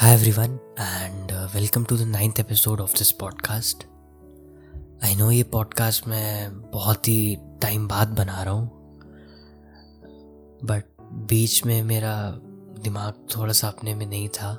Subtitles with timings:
[0.00, 3.82] Hi everyone and uh, welcome to the ninth episode of this podcast.
[5.04, 8.66] I know ये podcast मैं बहुत ही time बाद बना रहा हूँ
[10.64, 10.84] बट
[11.30, 12.14] बीच में मेरा
[12.82, 14.52] दिमाग थोड़ा सा अपने में नहीं था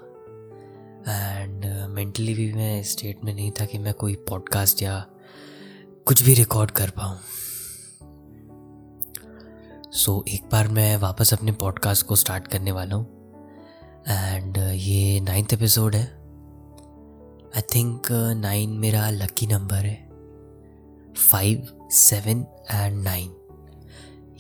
[1.07, 4.97] एंड मेंटली भी मैं स्टेट में नहीं था कि मैं कोई पॉडकास्ट या
[6.05, 7.17] कुछ भी रिकॉर्ड कर पाऊँ
[9.91, 13.20] सो so, एक बार मैं वापस अपने पॉडकास्ट को स्टार्ट करने वाला हूँ
[14.07, 16.03] एंड uh, ये नाइन्थ एपिसोड है।
[17.55, 19.95] आई थिंक नाइन मेरा लकी नंबर है।
[21.13, 23.29] फाइव सेवन एंड नाइन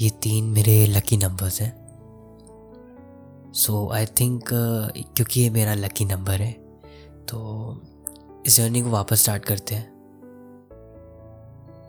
[0.01, 1.71] ये तीन मेरे लकी नंबर्स हैं।
[3.55, 6.51] सो आई थिंक क्योंकि ये मेरा लकी नंबर है
[7.29, 7.81] तो
[8.45, 9.89] इस जर्नी को वापस स्टार्ट करते हैं।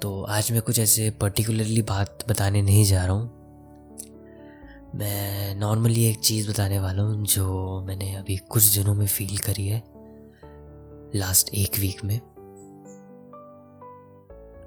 [0.03, 3.42] तो आज मैं कुछ ऐसे पर्टिकुलरली बात बताने नहीं जा रहा हूँ।
[4.95, 9.67] मैं नॉर्मली एक चीज़ बताने वाला हूँ जो मैंने अभी कुछ दिनों में फील करी
[9.69, 9.83] है
[11.15, 12.21] लास्ट एक वीक में।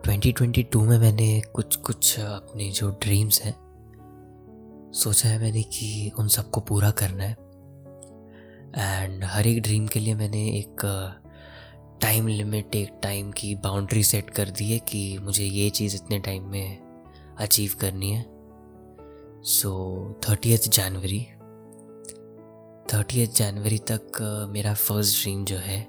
[0.03, 3.53] 2022 में मैंने कुछ कुछ अपने जो ड्रीम्स हैं,
[4.95, 7.37] सोचा है मैंने कि उन सबको पूरा करना है।
[8.77, 10.85] एंड हर एक ड्रीम के लिए मैंने एक
[12.01, 16.19] टाइम लिमिट एक टाइम की बाउंड्री सेट कर दी है कि मुझे ये चीज़ इतने
[16.19, 16.77] टाइम में
[17.39, 18.34] अचीव करनी है।
[19.45, 19.71] सो
[20.29, 21.19] थर्टीथ जनवरी
[22.93, 24.17] थर्टीथ जनवरी तक
[24.51, 25.87] मेरा फ़र्स्ट ड्रीम जो है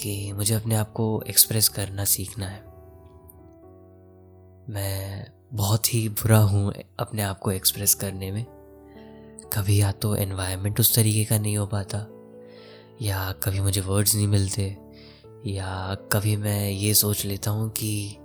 [0.00, 2.60] कि मुझे अपने आप को एक्सप्रेस करना सीखना है।
[4.74, 8.44] मैं बहुत ही बुरा हूँ अपने आप को एक्सप्रेस करने में।
[9.52, 11.98] कभी या तो एनवायरनमेंट उस तरीके का नहीं हो पाता,
[13.02, 14.76] या कभी मुझे वर्ड्स नहीं मिलते,
[15.46, 18.16] या कभी मैं ये सोच लेता हूँ कि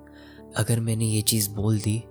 [0.58, 2.04] अगर मैंने ये चीज़ बोल दी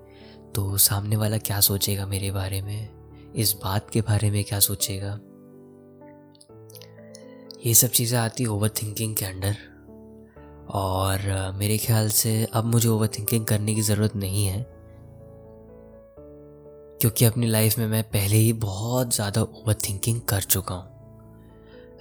[0.54, 2.88] तो सामने वाला क्या सोचेगा मेरे बारे में?
[3.34, 5.20] इस बात के बारे में क्या सोचेगा?
[7.66, 9.56] ये सब चीज़ें आती ओवर थिंकिंग के अंडर।
[10.68, 11.18] और
[11.56, 14.66] मेरे ख्याल से अब मुझे ओवर थिंकिंग करने की ज़रूरत नहीं है।
[17.00, 20.88] क्योंकि अपनी लाइफ में मैं पहले ही बहुत ज़्यादा ओवर थिंकिंग कर चुका हूँ।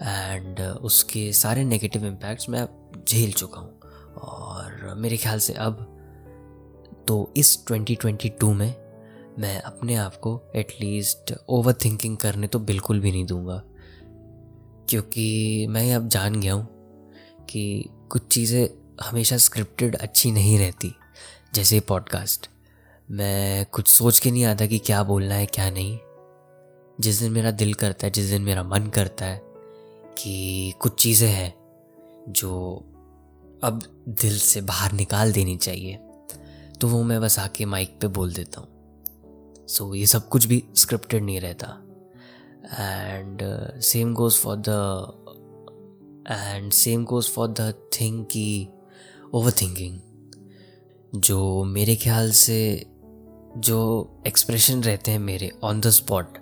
[0.01, 2.67] एंड उसके सारे नेगेटिव इम्पैक्ट्स मैं
[3.07, 3.79] झेल चुका हूँ।
[4.21, 5.90] और, मेरे ख्याल से अब
[7.07, 8.75] तो इस 2022 में
[9.39, 13.63] मैं अपने आप को एटलीस्ट ओवर थिंकिंग करने तो बिल्कुल भी नहीं दूँगा।
[14.89, 16.67] क्योंकि मैं अब जान गया हूँ
[17.49, 18.69] कि कुछ चीज़ें
[19.03, 20.95] हमेशा स्क्रिप्टेड अच्छी नहीं रहती।
[21.53, 22.49] जैसे पॉडकास्ट
[23.11, 25.99] मैं कुछ सोच के नहीं आता कि क्या बोलना है, क्या नहीं।
[27.01, 29.41] जिस दिन मेरा दिल करता है, जिस दिन मेरा मन करता है
[30.17, 31.53] कि कुछ चीज़ें हैं
[32.29, 32.75] जो
[33.63, 35.99] अब दिल से बाहर निकाल देनी चाहिए।
[36.81, 38.67] तो वो मैं बस आके माइक पे बोल देता हूँ।
[39.67, 41.67] सो so, ये सब कुछ भी स्क्रिप्टेड नहीं रहता।
[42.79, 43.39] And
[43.81, 44.69] same goes for the
[46.31, 48.69] and same goes for the thing की
[49.33, 49.99] ओवर थिंकिंग
[51.15, 52.85] जो मेरे ख्याल से
[53.57, 53.79] जो
[54.27, 56.37] एक्सप्रेशन रहते हैं मेरे ऑन द स्पॉट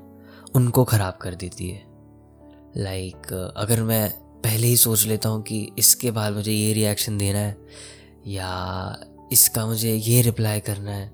[0.56, 1.84] उनको ख़राब कर देती है।
[2.78, 4.10] लाइक like, अगर मैं
[4.42, 7.58] पहले ही सोच लेता हूँ कि इसके बाद मुझे ये रिएक्शन देना है
[8.28, 8.50] या
[9.32, 11.08] इसका मुझे ये रिप्लाई करना है।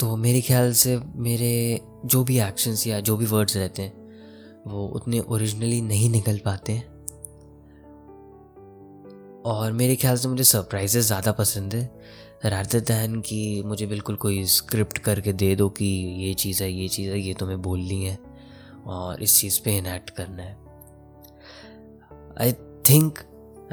[0.00, 3.92] तो मेरे ख्याल से मेरे जो भी एक्शंस या जो भी वर्ड्स रहते हैं,
[4.66, 6.90] वो उतने ओरिजिनली नहीं निकल पाते हैं।
[9.42, 12.00] और मेरे ख्याल से मुझे सरप्राइजेस ज़्यादा पसंद है।
[12.44, 15.86] रादर दैन कि मुझे बिल्कुल कोई स्क्रिप्ट करके दे दो कि
[16.26, 18.18] ये चीज़ है, ये चीज़ है, ये तुम्हें बोलनी है।
[18.86, 20.56] और इस चीज़ पे इनैक्ट करना है।
[22.40, 22.52] आई
[22.90, 23.18] थिंक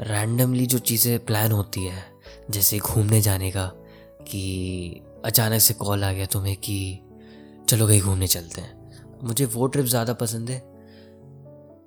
[0.00, 2.17] रैंडमली जो चीज़ें प्लान होती है
[2.50, 3.66] जैसे घूमने जाने का
[4.22, 7.00] कि अचानक से कॉल आ गया तुम्हें कि
[7.68, 8.76] चलो कहीं घूमने चलते हैं।
[9.24, 10.62] मुझे वो ट्रिप ज़्यादा पसंद है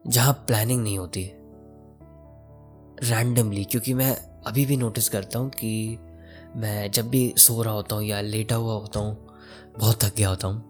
[0.07, 1.23] जहाँ प्लानिंग नहीं होती।
[3.03, 4.15] रैंडमली, क्योंकि मैं
[4.47, 5.97] अभी भी नोटिस करता हूँ कि
[6.55, 9.15] मैं जब भी सो रहा होता हूँ या लेटा हुआ होता हूँ,
[9.79, 10.69] बहुत थक गया होता हूँ।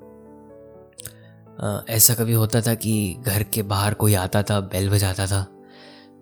[1.89, 5.41] ऐसा कभी होता था कि घर के बाहर कोई आता था, बेल बजाता था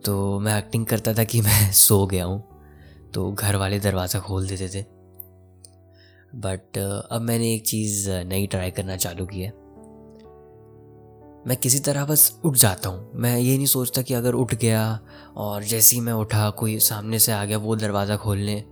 [0.05, 2.43] तो मैं एक्टिंग करता था कि मैं सो गया हूँ।
[3.13, 4.81] तो घर वाले दरवाज़ा खोल देते थे।
[6.35, 6.77] बट
[7.11, 9.49] अब मैंने एक चीज़ नई ट्राई करना चालू की है।
[11.47, 14.99] मैं किसी तरह बस उठ जाता हूँ। मैं ये नहीं सोचता कि अगर उठ गया
[15.35, 18.63] और जैसे ही मैं उठा, कोई सामने से आ गया, वो दरवाज़ा खोलने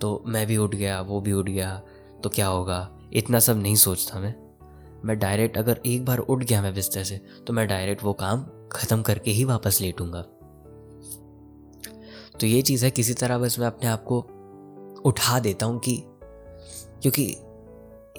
[0.00, 1.76] तो मैं भी उठ गया, वो भी उठ गया
[2.22, 2.88] तो क्या होगा?
[3.12, 4.34] इतना सब नहीं सोचता मैं।
[5.04, 8.44] मैं डायरेक्ट अगर एक बार उठ गया मैं बिस्तर से तो मैं डायरेक्ट वो काम
[8.72, 10.24] ख़त्म करके ही वापस लेटूँगा।
[12.40, 14.18] तो ये चीज़ है, किसी तरह बस मैं अपने आप को
[15.04, 16.02] उठा देता हूँ कि,
[17.02, 17.24] क्योंकि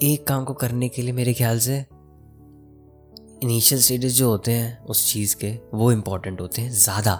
[0.02, 1.78] एक काम को करने के लिए मेरे ख्याल से
[3.42, 7.14] इनिशियल स्टेजेस जो होते हैं उस चीज़ के, वो इंपॉर्टेंट होते हैं ज़्यादा,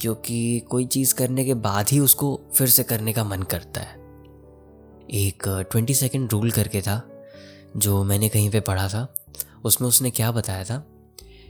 [0.00, 3.98] क्योंकि कोई चीज़ करने के बाद ही उसको फिर से करने का मन करता है।
[5.10, 7.02] एक ट्वेंटी सेकेंड रूल करके था,
[7.76, 9.14] जो मैंने कहीं पे पढ़ा था,
[9.64, 10.84] उसमें उसने क्या बताया था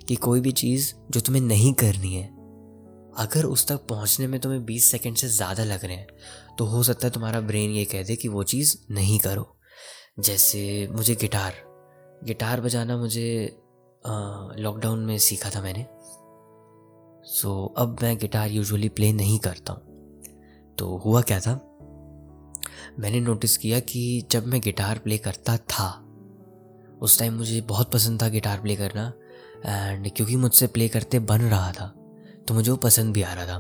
[0.09, 2.40] कि कोई भी चीज़ जो तुम्हें नहीं करनी है
[3.21, 6.07] अगर उस तक पहुँचने में तुम्हें 20 सेकंड से ज़्यादा लग रहे हैं
[6.59, 9.57] तो हो सकता है तुम्हारा ब्रेन ये कह दे कि वो चीज़ नहीं करो।
[10.21, 11.55] जैसे मुझे गिटार
[12.25, 13.29] गिटार बजाना मुझे
[14.05, 15.87] लॉकडाउन में सीखा था मैंने।
[17.25, 21.55] सो so, अब मैं गिटार यूजुअली प्ले नहीं करता हूँ। तो हुआ क्या था?
[22.99, 25.89] मैंने नोटिस किया कि जब मैं गिटार प्ले करता था
[27.03, 29.13] उस टाइम मुझे बहुत पसंद था गिटार प्ले करना
[29.67, 31.95] एंड क्योंकि मुझसे प्ले करते बन रहा था।
[32.51, 33.59] तो मुझे वो पसंद भी आ रहा था।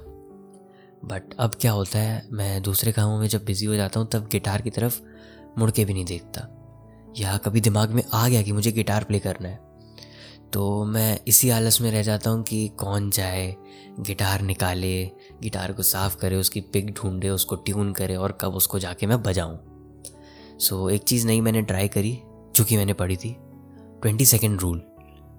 [1.04, 4.28] बट अब क्या होता है मैं दूसरे कामों में जब बिज़ी हो जाता हूँ तब
[4.32, 5.00] गिटार की तरफ़
[5.58, 6.40] मुड़ के भी नहीं देखता।
[7.18, 9.60] या कभी दिमाग में आ गया कि मुझे गिटार प्ले करना है।
[10.52, 13.56] तो मैं इसी आलस में रह जाता हूँ कि कौन जाए
[14.00, 15.10] गिटार निकाले
[15.42, 19.22] गिटार को साफ़ करे उसकी पिक ढूंढे उसको ट्यून करे और कब उसको जाके मैं
[19.22, 19.58] बजाऊँ।
[20.58, 22.22] सो so, एक चीज़ नहीं मैंने ट्राई करी
[22.56, 23.36] जो कि मैंने पढ़ी थी
[24.02, 24.82] ट्वेंटी सेकेंड रूल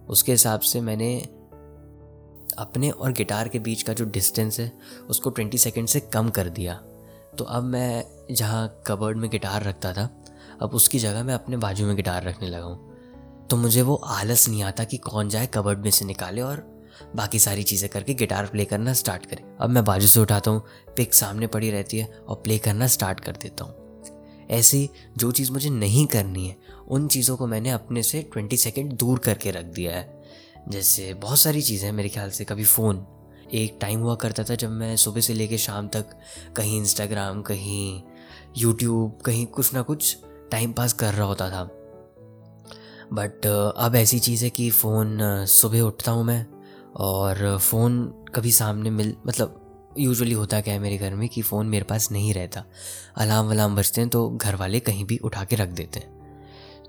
[0.09, 1.40] उसके हिसाब से मैंने
[2.57, 4.71] अपने और गिटार के बीच का जो डिस्टेंस है,
[5.09, 6.74] उसको ट्वेंटी सेकेंड से कम कर दिया।
[7.38, 10.09] तो अब मैं जहाँ कबर्ड में गिटार रखता था,
[10.62, 14.50] अब उसकी जगह मैं अपने बाजू में गिटार रखने लगा हूँ। तो मुझे वो आलस
[14.50, 16.81] नहीं आता कि कौन जाए कबर्ड में से निकाले और
[17.15, 20.63] बाकी सारी चीज़ें करके गिटार प्ले करना स्टार्ट करे। अब मैं बाजू से उठाता हूँ
[20.95, 23.75] पिक सामने पड़ी रहती है और प्ले करना स्टार्ट कर देता हूँ।
[24.50, 26.57] ऐसे जो चीज़ मुझे नहीं करनी है,
[26.88, 30.20] उन चीज़ों को मैंने अपने से ट्वेंटी सेकेंड दूर करके रख दिया है।
[30.69, 33.05] जैसे बहुत सारी चीज़ें हैं मेरे ख्याल से। कभी फ़ोन।
[33.53, 36.09] एक टाइम हुआ करता था जब मैं सुबह से लेकर शाम तक
[36.55, 38.01] कहीं इंस्टाग्राम कहीं
[38.57, 40.17] यूट्यूब कहीं कुछ ना कुछ
[40.51, 41.63] टाइम पास कर रहा होता था।
[43.13, 43.45] बट
[43.77, 46.45] अब ऐसी चीज़ है कि फ़ोन सुबह उठता हूँ मैं
[46.95, 48.05] और फ़ोन
[48.35, 52.11] कभी सामने मिल मतलब यूजुअली होता क्या है मेरे घर में कि फ़ोन मेरे पास
[52.11, 52.63] नहीं रहता।
[53.17, 56.20] अलार्म वलाम बजते हैं तो घर वाले कहीं भी उठा के रख देते हैं।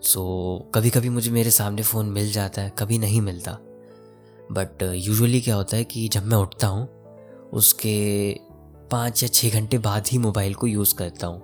[0.03, 3.53] सो so, कभी कभी मुझे मेरे सामने फ़ोन मिल जाता है कभी नहीं मिलता।
[4.53, 6.89] बट यूजुअली क्या होता है कि जब मैं उठता हूँ
[7.53, 8.33] उसके
[8.91, 11.43] पाँच या छः घंटे बाद ही मोबाइल को यूज़ करता हूँ।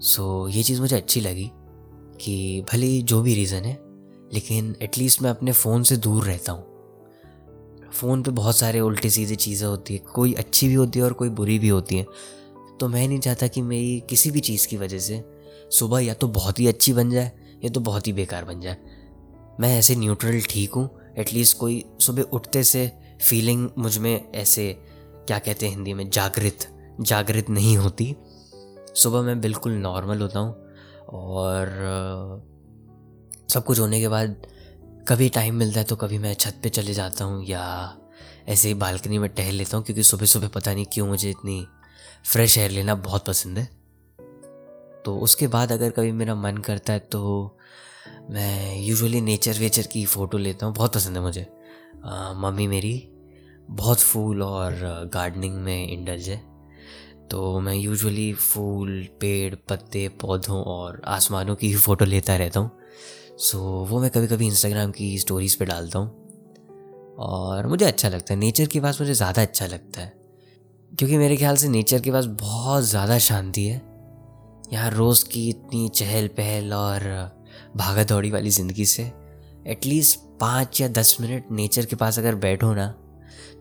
[0.00, 1.50] सो so, ये चीज़ मुझे अच्छी लगी
[2.20, 3.78] कि भले जो भी रीज़न है
[4.32, 6.64] लेकिन एटलीस्ट मैं अपने फ़ोन से दूर रहता हूँ।
[7.92, 11.12] फ़ोन पे बहुत सारे उल्टी सीधी चीज़ें होती है कोई अच्छी भी होती है और
[11.12, 12.06] कोई बुरी भी होती है।
[12.80, 15.22] तो मैं नहीं चाहता कि मेरी किसी भी चीज़ की वजह से
[15.70, 17.30] सुबह या तो बहुत ही अच्छी बन जाए,
[17.64, 18.76] या तो बहुत ही बेकार बन जाए।
[19.60, 20.88] मैं ऐसे न्यूट्रल ठीक हूँ
[21.18, 22.90] एटलीस्ट कोई सुबह उठते से
[23.20, 24.72] फीलिंग मुझमें ऐसे,
[25.26, 26.66] क्या कहते हैं हिंदी में, जागृत
[27.00, 28.14] जागृत नहीं होती।
[28.94, 30.54] सुबह मैं बिल्कुल नॉर्मल होता हूँ
[31.12, 31.68] और
[33.48, 34.36] सब कुछ होने के बाद
[35.08, 37.64] कभी टाइम मिलता है तो कभी मैं छत पे चले जाता हूँ या
[38.48, 41.66] ऐसे ही बालकनी में टहल लेता हूँ, क्योंकि सुबह सुबह पता नहीं क्यों मुझे इतनी
[42.24, 43.68] फ्रेश एयर लेना बहुत पसंद है।
[45.04, 47.56] तो उसके बाद अगर कभी मेरा मन करता है तो
[48.30, 51.46] मैं यूजुअली नेचर वेचर की फ़ोटो लेता हूँ, बहुत पसंद है मुझे।
[52.36, 53.08] मम्मी मेरी
[53.70, 54.74] बहुत फूल और
[55.14, 56.36] गार्डनिंग में इंडल्ज है।
[57.30, 62.70] तो मैं यूजुअली फूल, पेड़, पत्ते, पौधों और आसमानों की ही फ़ोटो लेता रहता हूँ।
[63.40, 63.58] सो
[63.90, 68.40] वो मैं कभी कभी इंस्टाग्राम की स्टोरीज़ पे डालता हूँ। और मुझे अच्छा लगता है
[68.40, 70.12] नेचर के पास मुझे ज़्यादा अच्छा लगता है।
[70.92, 73.93] क्योंकि मेरे ख्याल से नेचर के पास बहुत ज़्यादा शांति है।
[74.72, 77.02] यहाँ रोज़ की इतनी चहल पहल और
[77.76, 79.02] भागा दौड़ी वाली ज़िंदगी से
[79.66, 82.86] एटलीस्ट पाँच या दस मिनट नेचर के पास अगर बैठो ना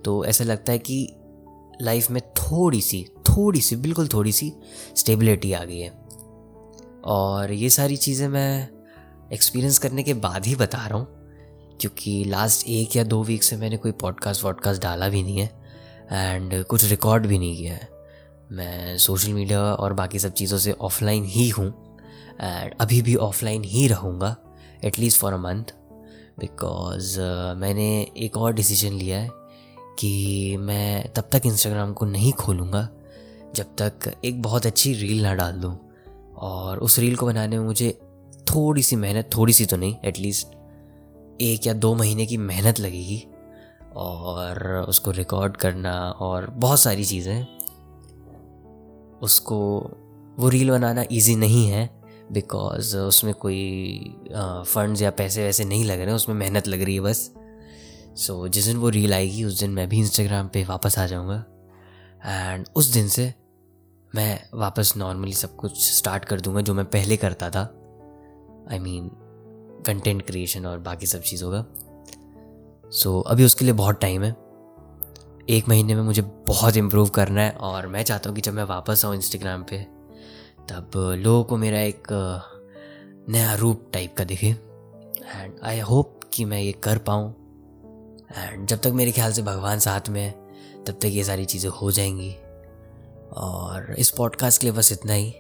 [0.06, 1.16] तो ऐसा लगता है कि
[1.82, 4.52] लाइफ में थोड़ी सी थोड़ी सी बिल्कुल थोड़ी सी
[4.98, 5.90] स्टेबिलिटी आ गई है।
[7.06, 8.70] और ये सारी चीज़ें मैं
[9.34, 11.08] एक्सपीरियंस करने के बाद ही बता रहा हूँ,
[11.82, 15.50] क्योंकि लास्ट एक या दो वीक से मैंने कोई पॉडकास्ट वॉडकास्ट डाला भी नहीं है
[16.12, 17.93] एंड कुछ रिकॉर्ड भी नहीं किया है।
[18.54, 21.68] मैं सोशल मीडिया और बाकी सब चीज़ों से ऑफलाइन ही हूँ।
[22.42, 24.36] एंड अभी भी ऑफलाइन ही रहूँगा
[24.84, 25.74] at least for a month
[26.40, 27.20] because
[27.58, 29.30] मैंने एक और डिसीज़न लिया है
[30.00, 32.88] कि मैं तब तक इंस्टाग्राम को नहीं खोलूँगा,
[33.56, 35.78] जब तक एक बहुत अच्छी रील ना डाल दूँ।
[36.38, 37.90] और उस रील को बनाने में मुझे
[38.50, 40.56] थोड़ी सी मेहनत थोड़ी सी तो नहीं एटलीस्ट
[41.42, 43.24] एक या दो महीने की मेहनत लगेगी।
[43.96, 47.46] और उसको रिकॉर्ड करना और बहुत सारी चीज़ें।
[49.24, 49.58] उसको
[50.40, 52.02] वो रील बनाना इजी नहीं है
[52.32, 54.00] बिकॉज़ उसमें कोई
[54.68, 57.34] फंड्स या पैसे वैसे नहीं लग रहे हैं उसमें मेहनत लग रही है बस।
[58.16, 61.08] सो so, जिस दिन वो रील आएगी उस दिन मैं भी इंस्टाग्राम पे वापस आ
[61.08, 61.46] जाऊँगा।
[62.26, 63.34] एंड उस दिन से
[64.16, 67.62] मैं वापस नॉर्मली सब कुछ स्टार्ट कर दूँगा जो मैं पहले करता था।
[68.72, 69.10] आई मीन
[69.86, 71.66] कंटेंट क्रिएशन और बाकी सब चीज़ों का।
[72.90, 74.43] सो so, अभी उसके लिए बहुत टाइम है।
[75.50, 78.64] एक महीने में मुझे बहुत इम्प्रूव करना है और मैं चाहता हूँ कि जब मैं
[78.64, 79.78] वापस आऊँ इंस्टाग्राम पे,
[80.70, 82.04] तब लोगों को मेरा एक,
[83.30, 87.32] नया रूप टाइप का दिखे। एंड आई होप कि मैं ये कर पाऊँ।
[88.38, 90.32] एंड जब तक मेरे ख्याल से भगवान साथ में है,
[90.84, 92.36] तब तक ये सारी चीज़ें हो जाएँगी।
[93.34, 95.34] और इस पॉडकास्ट के लिए बस इतना ही।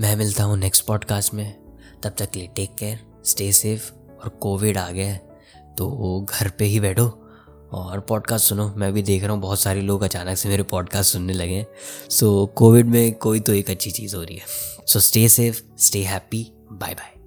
[0.00, 1.60] मैं मिलता हूँ नेक्स्ट पॉडकास्ट में।
[2.02, 5.30] तब तक के लिए टेक केयर स्टे सेफ़ और कोविड आ गया है।
[5.78, 7.29] तो घर पे ही बैठो।
[7.72, 11.12] और पॉडकास्ट सुनो। मैं भी देख रहा हूँ, बहुत सारे लोग अचानक से मेरे पॉडकास्ट
[11.12, 11.66] सुनने लगे हैं।
[12.10, 14.44] सो कोविड में कोई तो एक अच्छी चीज़ हो रही है।
[14.86, 17.19] So stay safe stay happy bye bye